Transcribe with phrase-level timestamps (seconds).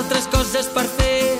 [0.00, 1.36] altres coses per fer.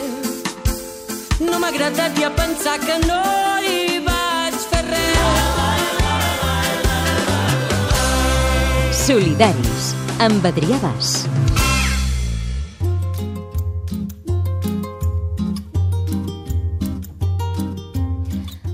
[1.40, 3.20] No m'ha agradat ja pensar que no
[3.64, 6.20] hi vaig fer res.
[9.06, 9.92] Solidaris,
[10.28, 11.29] amb Adrià Bas.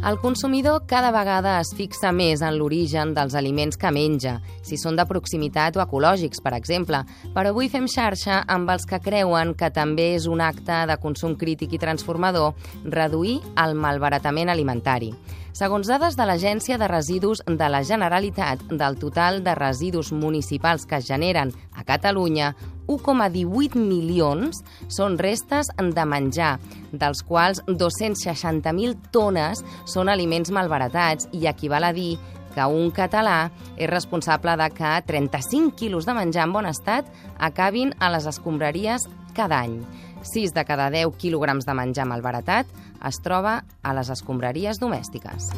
[0.06, 4.94] El consumidor cada vegada es fixa més en l'origen dels aliments que menja, si són
[4.94, 7.00] de proximitat o ecològics, per exemple,
[7.34, 11.34] però avui fem xarxa amb els que creuen que també és un acte de consum
[11.34, 15.10] crític i transformador reduir el malbaratament alimentari.
[15.56, 20.98] Segons dades de l'Agència de Residus de la Generalitat, del total de residus municipals que
[20.98, 22.50] es generen a Catalunya,
[22.92, 24.60] 1,18 milions
[24.92, 26.58] són restes de menjar,
[26.92, 32.18] dels quals 260.000 tones són aliments malbaratats i equival a dir
[32.56, 37.92] que un català és responsable de que 35 quilos de menjar en bon estat acabin
[38.00, 39.82] a les escombraries cada any.
[40.24, 42.72] 6 de cada 10 quilograms de menjar malbaratat
[43.06, 45.52] es troba a les escombraries domèstiques.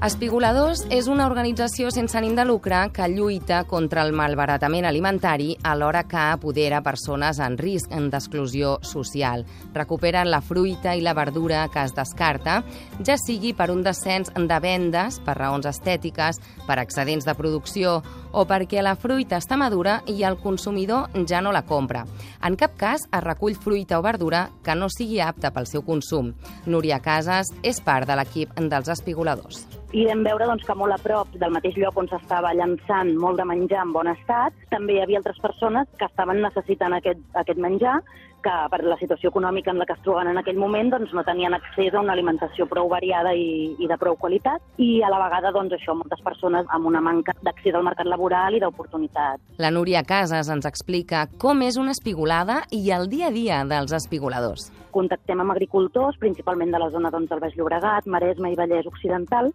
[0.00, 6.06] Espigoladors és una organització sense ànim de lucre que lluita contra el malbaratament alimentari alhora
[6.08, 9.44] que apodera persones en risc d'exclusió social.
[9.74, 12.62] Recuperen la fruita i la verdura que es descarta,
[13.04, 17.98] ja sigui per un descens de vendes, per raons estètiques, per excedents de producció
[18.32, 22.04] o perquè la fruita està madura i el consumidor ja no la compra.
[22.44, 26.34] En cap cas es recull fruita o verdura que no sigui apta pel seu consum.
[26.66, 31.00] Núria Casas és part de l'equip dels espigoladors i vam veure doncs, que molt a
[31.02, 35.00] prop del mateix lloc on s'estava llançant molt de menjar en bon estat, també hi
[35.02, 37.96] havia altres persones que estaven necessitant aquest, aquest menjar,
[38.42, 41.24] que per la situació econòmica en la que es troben en aquell moment doncs, no
[41.26, 45.20] tenien accés a una alimentació prou variada i, i de prou qualitat, i a la
[45.22, 49.42] vegada doncs, això moltes persones amb una manca d'accés al mercat laboral i d'oportunitats.
[49.62, 53.94] La Núria Casas ens explica com és una espigolada i el dia a dia dels
[53.96, 54.70] espigoladors.
[54.90, 59.52] Contactem amb agricultors, principalment de la zona doncs, del Baix Llobregat, Maresme i Vallès Occidental,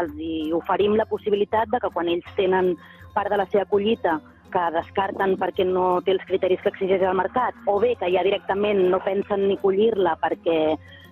[0.00, 2.74] els hi oferim la possibilitat de que quan ells tenen
[3.14, 4.20] part de la seva collita
[4.52, 8.24] que descarten perquè no té els criteris que exigeix el mercat, o bé que ja
[8.26, 10.60] directament no pensen ni collir-la perquè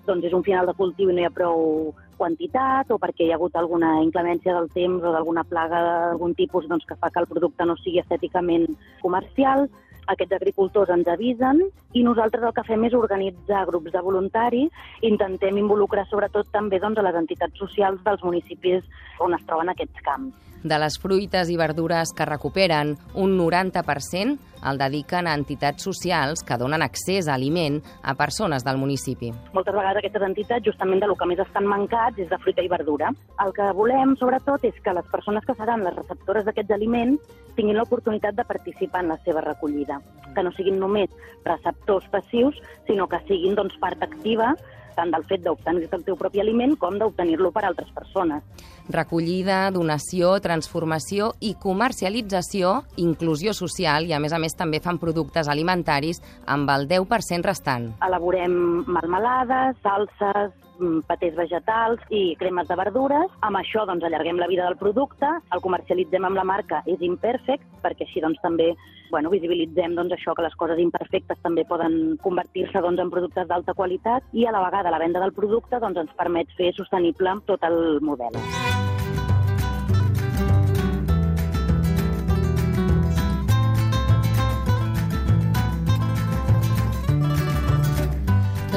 [0.08, 3.32] doncs, és un final de cultiu i no hi ha prou quantitat, o perquè hi
[3.32, 7.22] ha hagut alguna inclemència del temps o d'alguna plaga d'algun tipus doncs, que fa que
[7.22, 8.66] el producte no sigui estèticament
[9.02, 9.68] comercial,
[10.08, 11.62] aquests agricultors ens avisen
[11.94, 16.98] i nosaltres el que fem és organitzar grups de voluntaris, intentem involucrar sobretot també doncs,
[16.98, 18.84] a les entitats socials dels municipis
[19.20, 20.36] on es troben aquests camps.
[20.58, 26.58] De les fruites i verdures que recuperen, un 90% el dediquen a entitats socials que
[26.58, 29.32] donen accés a aliment a persones del municipi.
[29.52, 32.70] Moltes vegades aquestes entitats justament de lo que més estan mancats és de fruita i
[32.72, 33.12] verdura.
[33.44, 37.78] El que volem, sobretot, és que les persones que seran les receptores d'aquests aliments tinguin
[37.78, 40.00] l'oportunitat de participar en la seva recollida,
[40.34, 41.10] que no siguin només
[41.44, 44.54] receptors passius, sinó que siguin doncs, part activa
[44.98, 48.42] tant del fet d'obtenir el teu propi aliment com d'obtenir-lo per altres persones.
[48.88, 55.48] Recollida, donació, transformació i comercialització, inclusió social i, a més a més, també fan productes
[55.48, 57.92] alimentaris amb el 10% restant.
[58.06, 58.56] Elaborem
[58.88, 60.56] melmelades, salses,
[61.08, 63.32] patés vegetals i cremes de verdures.
[63.46, 67.66] Amb això doncs, allarguem la vida del producte, el comercialitzem amb la marca És Imperfect,
[67.82, 68.72] perquè així doncs, també
[69.10, 73.74] bueno, visibilitzem doncs, això que les coses imperfectes també poden convertir-se doncs, en productes d'alta
[73.74, 77.64] qualitat i a la vegada la venda del producte doncs, ens permet fer sostenible tot
[77.64, 78.36] el model.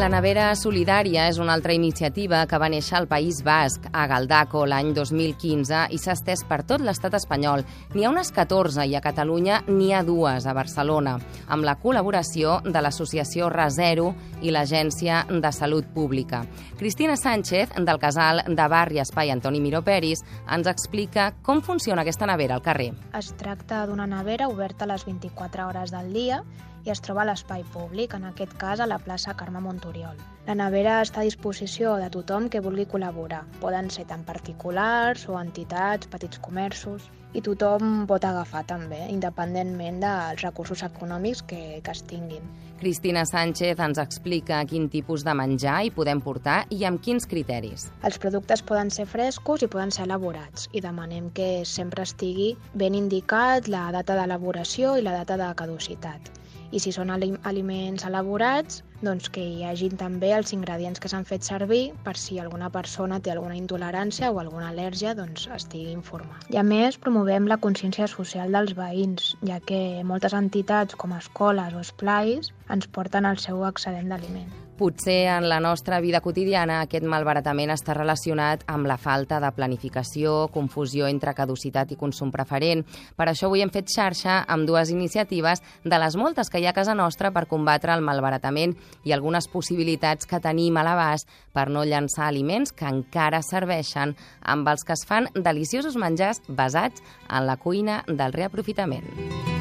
[0.02, 4.64] La Nevera Solidària és una altra iniciativa que va néixer al País Basc, a Galdaco,
[4.66, 7.62] l'any 2015, i s'ha estès per tot l'estat espanyol.
[7.94, 11.20] N'hi ha unes 14 i a Catalunya n'hi ha dues, a Barcelona,
[11.54, 14.08] amb la col·laboració de l'Associació Resero
[14.42, 16.42] i l'Agència de Salut Pública.
[16.82, 22.26] Cristina Sánchez, del casal de Barri Espai Antoni Miró Peris, ens explica com funciona aquesta
[22.26, 22.90] nevera al carrer.
[23.22, 26.42] Es tracta d'una nevera oberta a les 24 hores del dia
[26.86, 30.18] i es troba a l'espai públic, en aquest cas a la plaça Carme Montoriol.
[30.48, 33.44] La nevera està a disposició de tothom que vulgui col·laborar.
[33.62, 40.42] Poden ser tant particulars o entitats, petits comerços, i tothom pot agafar també, independentment dels
[40.44, 42.44] recursos econòmics que, que es tinguin.
[42.82, 47.88] Cristina Sánchez ens explica quin tipus de menjar hi podem portar i amb quins criteris.
[48.04, 52.98] Els productes poden ser frescos i poden ser elaborats i demanem que sempre estigui ben
[52.98, 56.41] indicat la data d'elaboració i la data de caducitat
[56.72, 61.46] i si són aliments elaborats, doncs, que hi hagin també els ingredients que s'han fet
[61.48, 66.48] servir per si alguna persona té alguna intolerància o alguna al·lèrgia doncs, estigui informat.
[66.54, 71.74] I a més, promovem la consciència social dels veïns, ja que moltes entitats com escoles
[71.74, 74.61] o esplais ens porten el seu excedent d'aliment.
[74.82, 80.48] Potser en la nostra vida quotidiana aquest malbaratament està relacionat amb la falta de planificació,
[80.50, 82.82] confusió entre caducitat i consum preferent.
[83.14, 86.74] Per això avui hem fet xarxa amb dues iniciatives de les moltes que hi ha
[86.74, 88.74] a casa nostra per combatre el malbaratament
[89.06, 94.74] i algunes possibilitats que tenim a l'abast per no llançar aliments que encara serveixen amb
[94.74, 99.61] els que es fan deliciosos menjars basats en la cuina del reaprofitament.